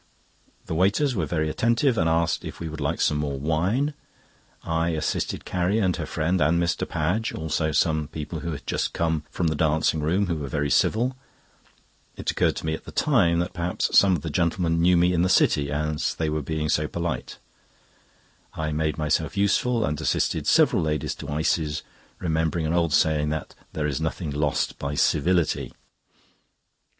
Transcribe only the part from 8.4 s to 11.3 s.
had just come from the dancing room, who were very civil.